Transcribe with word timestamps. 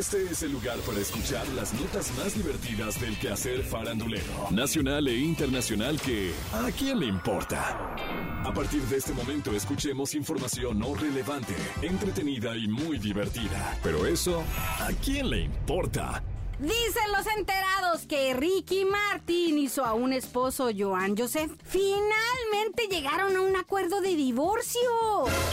Este 0.00 0.24
es 0.24 0.42
el 0.42 0.52
lugar 0.52 0.78
para 0.86 0.98
escuchar 0.98 1.46
las 1.48 1.74
notas 1.74 2.10
más 2.16 2.34
divertidas 2.34 2.98
del 3.02 3.18
quehacer 3.18 3.62
farandulero, 3.62 4.50
nacional 4.50 5.06
e 5.08 5.18
internacional 5.18 6.00
que 6.00 6.32
¿a 6.54 6.70
quién 6.70 7.00
le 7.00 7.04
importa? 7.04 7.94
A 8.42 8.50
partir 8.54 8.80
de 8.84 8.96
este 8.96 9.12
momento 9.12 9.54
escuchemos 9.54 10.14
información 10.14 10.78
no 10.78 10.94
relevante, 10.94 11.54
entretenida 11.82 12.56
y 12.56 12.66
muy 12.66 12.98
divertida. 12.98 13.78
Pero 13.82 14.06
eso, 14.06 14.42
¿a 14.78 14.88
quién 15.04 15.28
le 15.28 15.42
importa? 15.42 16.22
Dicen 16.60 17.12
los 17.16 17.26
enterados 17.38 18.02
que 18.06 18.34
Ricky 18.34 18.84
Martin 18.84 19.56
hizo 19.56 19.82
a 19.82 19.94
un 19.94 20.12
esposo 20.12 20.68
Joan 20.76 21.16
Joseph. 21.16 21.50
Finalmente 21.64 22.86
llegaron 22.90 23.34
a 23.34 23.40
un 23.40 23.56
acuerdo 23.56 24.02
de 24.02 24.14
divorcio. 24.14 24.90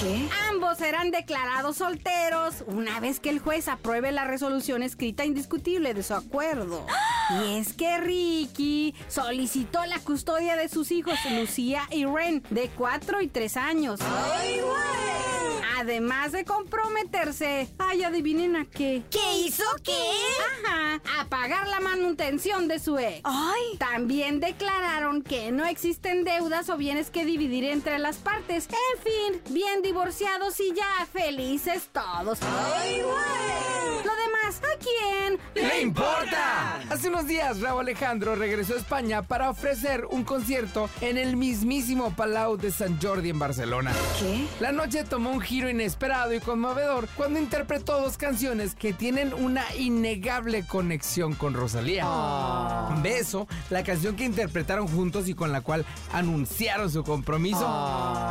¿Qué? 0.00 0.26
Ambos 0.48 0.78
serán 0.78 1.10
declarados 1.10 1.76
solteros 1.76 2.64
una 2.66 3.00
vez 3.00 3.20
que 3.20 3.28
el 3.28 3.38
juez 3.38 3.68
apruebe 3.68 4.12
la 4.12 4.24
resolución 4.24 4.82
escrita 4.82 5.26
indiscutible 5.26 5.92
de 5.92 6.02
su 6.02 6.14
acuerdo. 6.14 6.86
Y 7.42 7.56
es 7.56 7.72
que 7.72 7.98
Ricky 7.98 8.94
solicitó 9.08 9.82
la 9.86 9.98
custodia 10.00 10.56
de 10.56 10.68
sus 10.68 10.90
hijos 10.90 11.14
Lucía 11.30 11.88
y 11.90 12.04
Ren, 12.04 12.42
de 12.50 12.68
4 12.68 13.22
y 13.22 13.28
3 13.28 13.56
años. 13.56 14.00
¡Ay, 14.02 14.60
güey! 14.60 15.23
Además 15.84 16.32
de 16.32 16.46
comprometerse, 16.46 17.68
ay, 17.78 18.04
adivinen 18.04 18.56
a 18.56 18.64
qué. 18.64 19.02
¿Qué 19.10 19.34
hizo 19.36 19.64
qué? 19.82 19.92
Ajá, 20.64 21.02
a 21.20 21.26
pagar 21.26 21.68
la 21.68 21.78
manutención 21.80 22.68
de 22.68 22.78
su 22.78 22.98
ex. 22.98 23.20
¡Ay! 23.24 23.76
También 23.78 24.40
declararon 24.40 25.20
que 25.20 25.52
no 25.52 25.66
existen 25.66 26.24
deudas 26.24 26.70
o 26.70 26.78
bienes 26.78 27.10
que 27.10 27.26
dividir 27.26 27.64
entre 27.64 27.98
las 27.98 28.16
partes. 28.16 28.66
En 28.70 29.02
fin, 29.02 29.42
bien 29.52 29.82
divorciados 29.82 30.58
y 30.58 30.72
ya 30.72 31.06
felices 31.12 31.90
todos. 31.92 32.38
¡Ay, 32.40 33.02
güey! 33.02 34.04
Lo 34.06 34.12
demás, 34.16 34.62
¿a 34.62 34.78
quién? 34.78 35.38
¡Le 35.54 35.82
importa! 35.82 36.43
Hace 36.94 37.08
unos 37.08 37.26
días 37.26 37.60
Raúl 37.60 37.80
Alejandro 37.80 38.36
regresó 38.36 38.74
a 38.74 38.76
España 38.76 39.22
para 39.22 39.50
ofrecer 39.50 40.06
un 40.12 40.22
concierto 40.22 40.88
en 41.00 41.18
el 41.18 41.36
mismísimo 41.36 42.14
Palau 42.14 42.56
de 42.56 42.70
San 42.70 43.00
Jordi 43.02 43.30
en 43.30 43.38
Barcelona. 43.40 43.90
¿Qué? 44.20 44.46
La 44.60 44.70
noche 44.70 45.02
tomó 45.02 45.32
un 45.32 45.40
giro 45.40 45.68
inesperado 45.68 46.32
y 46.32 46.38
conmovedor 46.38 47.08
cuando 47.16 47.40
interpretó 47.40 48.00
dos 48.00 48.16
canciones 48.16 48.76
que 48.76 48.92
tienen 48.92 49.34
una 49.34 49.64
innegable 49.76 50.64
conexión 50.64 51.34
con 51.34 51.54
Rosalía. 51.54 52.06
Beso, 53.02 53.48
la 53.70 53.82
canción 53.82 54.14
que 54.14 54.24
interpretaron 54.24 54.86
juntos 54.86 55.28
y 55.28 55.34
con 55.34 55.50
la 55.50 55.62
cual 55.62 55.84
anunciaron 56.12 56.92
su 56.92 57.02
compromiso. 57.02 57.66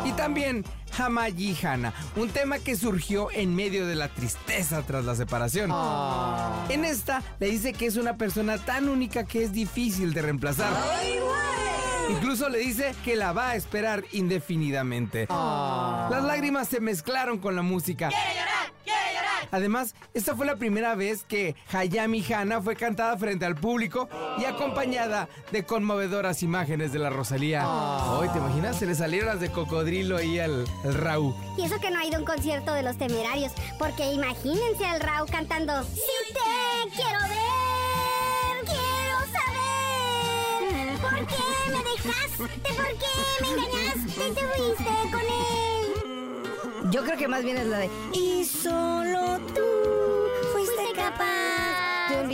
Y 0.05 0.13
también 0.13 0.63
Hamayi 0.97 1.57
Hana, 1.63 1.93
un 2.15 2.29
tema 2.29 2.59
que 2.59 2.75
surgió 2.75 3.29
en 3.31 3.55
medio 3.55 3.87
de 3.87 3.95
la 3.95 4.09
tristeza 4.09 4.81
tras 4.83 5.05
la 5.05 5.15
separación. 5.15 5.71
En 6.69 6.85
esta 6.85 7.21
le 7.39 7.47
dice 7.47 7.73
que 7.73 7.85
es 7.85 7.97
una 7.97 8.17
persona 8.17 8.57
tan 8.57 8.89
única 8.89 9.23
que 9.23 9.43
es 9.43 9.51
difícil 9.51 10.13
de 10.13 10.21
reemplazar. 10.21 10.73
Incluso 12.09 12.49
le 12.49 12.59
dice 12.59 12.93
que 13.03 13.15
la 13.15 13.31
va 13.31 13.51
a 13.51 13.55
esperar 13.55 14.03
indefinidamente. 14.11 15.27
Las 15.29 16.23
lágrimas 16.23 16.67
se 16.67 16.79
mezclaron 16.79 17.37
con 17.37 17.55
la 17.55 17.61
música. 17.61 18.09
Además, 19.53 19.93
esta 20.15 20.35
fue 20.35 20.47
la 20.47 20.55
primera 20.55 20.95
vez 20.95 21.25
que 21.25 21.55
Hayami 21.71 22.25
Hana 22.33 22.59
fue 22.59 22.75
cantada 22.75 23.15
frente 23.19 23.45
al 23.45 23.53
público 23.53 24.09
y 24.39 24.45
acompañada 24.45 25.29
de 25.51 25.63
conmovedoras 25.63 26.41
imágenes 26.41 26.91
de 26.91 26.97
la 26.97 27.11
Rosalía. 27.11 27.67
Hoy, 27.67 28.29
¿te 28.29 28.39
imaginas? 28.39 28.79
Se 28.79 28.87
le 28.87 28.95
salieron 28.95 29.29
las 29.29 29.39
de 29.39 29.51
cocodrilo 29.51 30.17
ahí 30.17 30.39
al, 30.39 30.65
al 30.83 30.93
Raúl. 30.95 31.35
Y 31.55 31.65
eso 31.65 31.79
que 31.79 31.91
no 31.91 31.99
ha 31.99 32.05
ido 32.05 32.15
a 32.15 32.19
un 32.21 32.25
concierto 32.25 32.73
de 32.73 32.81
los 32.81 32.97
temerarios, 32.97 33.51
porque 33.77 34.11
imagínense 34.11 34.85
al 34.85 34.99
Rao 34.99 35.27
cantando 35.27 35.83
Si 35.83 36.01
te 36.33 36.95
quiero 36.95 37.19
ver, 37.19 38.65
quiero 38.65 39.19
saber 39.37 40.99
¿Por 40.99 41.27
qué 41.27 41.43
me 41.69 41.83
dejaste? 41.91 42.37
¿Por 42.37 42.87
qué 42.97 43.13
me 43.39 43.47
engañaste 43.49 44.33
te 44.33 44.41
fuiste 44.57 45.11
con 45.11 45.21
él? 45.21 46.89
Yo 46.91 47.03
creo 47.03 47.17
que 47.17 47.27
más 47.27 47.43
bien 47.43 47.57
es 47.57 47.67
la 47.67 47.77
de 47.79 47.89
Y 48.13 48.43
solo 48.45 49.39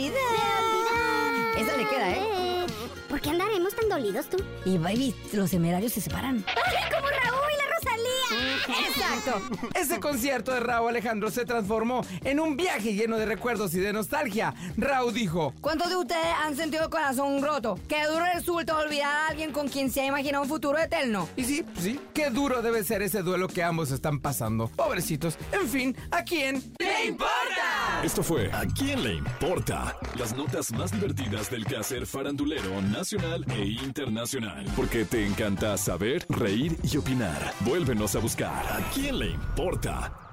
olvidar. 0.08 1.58
Esa 1.58 1.76
le 1.76 1.88
queda, 1.88 2.10
¿eh? 2.10 2.66
¿Por 3.08 3.20
qué 3.20 3.30
andaremos 3.30 3.74
tan 3.74 3.88
dolidos 3.88 4.28
tú? 4.30 4.36
Y 4.64 4.78
baby, 4.78 5.14
los 5.32 5.50
temerarios 5.50 5.92
se 5.92 6.00
separan. 6.00 6.44
¡Ay, 6.46 6.90
como 6.92 7.08
Raúl 7.08 7.48
y 7.52 7.56
la 7.56 7.64
Rosalía! 7.74 8.88
Exacto. 8.88 9.68
Ese 9.74 9.98
concierto 9.98 10.52
de 10.52 10.60
Raúl 10.60 10.90
Alejandro 10.90 11.28
se 11.30 11.44
transformó 11.44 12.02
en 12.22 12.38
un 12.38 12.56
viaje 12.56 12.94
lleno 12.94 13.18
de 13.18 13.26
recuerdos 13.26 13.74
y 13.74 13.80
de 13.80 13.92
nostalgia. 13.92 14.54
Raúl 14.76 15.12
dijo, 15.12 15.52
¿Cuántos 15.60 15.88
de 15.90 15.96
ustedes 15.96 16.24
han 16.40 16.56
sentido 16.56 16.84
el 16.84 16.90
corazón 16.90 17.42
roto? 17.42 17.78
Qué 17.88 18.06
duro 18.06 18.24
resulta 18.32 18.78
olvidar 18.78 19.12
a 19.12 19.26
alguien 19.28 19.52
con 19.52 19.68
quien 19.68 19.90
se 19.90 20.02
ha 20.02 20.06
imaginado 20.06 20.44
un 20.44 20.48
futuro 20.48 20.78
eterno. 20.78 21.28
Y 21.36 21.44
sí, 21.44 21.64
sí, 21.78 22.00
qué 22.14 22.30
duro 22.30 22.62
debe 22.62 22.84
ser 22.84 23.02
ese 23.02 23.22
duelo 23.22 23.48
que 23.48 23.64
ambos 23.64 23.90
están 23.90 24.20
pasando. 24.20 24.68
Pobrecitos. 24.68 25.36
En 25.50 25.68
fin, 25.68 25.96
¿a 26.12 26.22
quién 26.22 26.62
le 26.78 27.06
importa? 27.06 27.79
Esto 28.02 28.22
fue 28.22 28.50
¿A 28.52 28.64
quién 28.64 29.02
le 29.02 29.14
importa? 29.14 29.94
Las 30.18 30.34
notas 30.34 30.72
más 30.72 30.90
divertidas 30.90 31.50
del 31.50 31.66
quehacer 31.66 32.06
farandulero 32.06 32.80
nacional 32.80 33.44
e 33.50 33.64
internacional. 33.84 34.64
Porque 34.74 35.04
te 35.04 35.26
encanta 35.26 35.76
saber, 35.76 36.24
reír 36.30 36.78
y 36.82 36.96
opinar. 36.96 37.52
Vuélvenos 37.60 38.16
a 38.16 38.20
buscar 38.20 38.64
¿A 38.72 38.80
quién 38.94 39.18
le 39.18 39.30
importa? 39.30 40.29